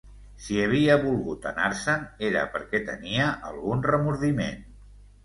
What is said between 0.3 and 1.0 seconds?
Si havia